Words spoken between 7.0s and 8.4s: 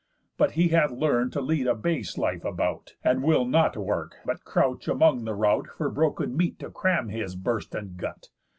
his bursten gut.